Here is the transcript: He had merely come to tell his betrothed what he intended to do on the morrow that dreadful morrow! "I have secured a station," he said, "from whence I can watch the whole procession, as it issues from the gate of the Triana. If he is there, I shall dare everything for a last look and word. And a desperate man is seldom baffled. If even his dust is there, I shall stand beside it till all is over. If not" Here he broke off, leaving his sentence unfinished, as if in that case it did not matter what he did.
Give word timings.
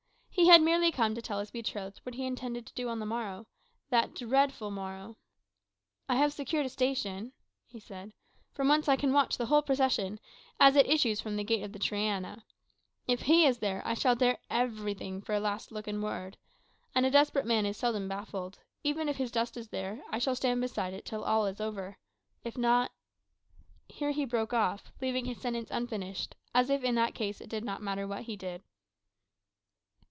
He 0.33 0.47
had 0.47 0.61
merely 0.61 0.91
come 0.91 1.13
to 1.13 1.21
tell 1.21 1.39
his 1.39 1.51
betrothed 1.51 1.99
what 2.01 2.15
he 2.15 2.25
intended 2.25 2.65
to 2.65 2.73
do 2.73 2.87
on 2.89 2.97
the 2.99 3.05
morrow 3.05 3.45
that 3.89 4.15
dreadful 4.15 4.71
morrow! 4.71 5.17
"I 6.09 6.15
have 6.15 6.33
secured 6.33 6.65
a 6.65 6.69
station," 6.69 7.33
he 7.67 7.79
said, 7.79 8.13
"from 8.53 8.67
whence 8.69 8.87
I 8.89 8.95
can 8.95 9.13
watch 9.13 9.37
the 9.37 9.47
whole 9.47 9.61
procession, 9.61 10.19
as 10.59 10.75
it 10.75 10.89
issues 10.89 11.21
from 11.21 11.35
the 11.35 11.43
gate 11.43 11.63
of 11.63 11.73
the 11.73 11.79
Triana. 11.79 12.43
If 13.05 13.23
he 13.23 13.45
is 13.45 13.59
there, 13.59 13.83
I 13.85 13.93
shall 13.93 14.15
dare 14.15 14.39
everything 14.49 15.21
for 15.21 15.35
a 15.35 15.39
last 15.39 15.71
look 15.71 15.85
and 15.85 16.01
word. 16.01 16.37
And 16.95 17.05
a 17.05 17.11
desperate 17.11 17.45
man 17.45 17.65
is 17.67 17.77
seldom 17.77 18.07
baffled. 18.07 18.55
If 18.55 18.63
even 18.97 19.09
his 19.09 19.31
dust 19.31 19.55
is 19.57 19.67
there, 19.67 20.01
I 20.09 20.17
shall 20.17 20.35
stand 20.35 20.59
beside 20.61 20.93
it 20.95 21.05
till 21.05 21.23
all 21.23 21.45
is 21.45 21.61
over. 21.61 21.99
If 22.43 22.57
not" 22.57 22.91
Here 23.93 24.11
he 24.11 24.25
broke 24.25 24.53
off, 24.53 24.91
leaving 25.01 25.25
his 25.25 25.39
sentence 25.39 25.69
unfinished, 25.69 26.35
as 26.55 26.69
if 26.71 26.83
in 26.83 26.95
that 26.95 27.13
case 27.15 27.41
it 27.41 27.49
did 27.49 27.63
not 27.63 27.83
matter 27.83 28.07
what 28.07 28.23
he 28.23 28.35
did. 28.35 28.63